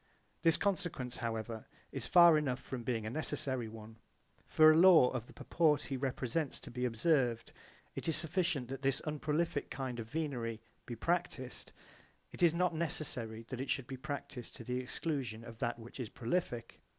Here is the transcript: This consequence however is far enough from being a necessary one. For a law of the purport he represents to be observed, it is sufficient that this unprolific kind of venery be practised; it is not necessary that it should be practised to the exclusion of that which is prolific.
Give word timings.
This 0.41 0.57
consequence 0.57 1.17
however 1.17 1.67
is 1.91 2.07
far 2.07 2.35
enough 2.35 2.59
from 2.59 2.81
being 2.81 3.05
a 3.05 3.11
necessary 3.11 3.67
one. 3.67 3.97
For 4.47 4.71
a 4.71 4.75
law 4.75 5.11
of 5.11 5.27
the 5.27 5.33
purport 5.33 5.83
he 5.83 5.95
represents 5.95 6.59
to 6.61 6.71
be 6.71 6.85
observed, 6.85 7.51
it 7.93 8.07
is 8.07 8.15
sufficient 8.17 8.69
that 8.69 8.81
this 8.81 9.01
unprolific 9.01 9.69
kind 9.69 9.99
of 9.99 10.07
venery 10.09 10.59
be 10.87 10.95
practised; 10.95 11.71
it 12.31 12.41
is 12.41 12.51
not 12.51 12.73
necessary 12.73 13.43
that 13.49 13.61
it 13.61 13.69
should 13.69 13.85
be 13.85 13.95
practised 13.95 14.55
to 14.55 14.63
the 14.63 14.79
exclusion 14.79 15.43
of 15.43 15.59
that 15.59 15.77
which 15.77 15.99
is 15.99 16.09
prolific. 16.09 16.81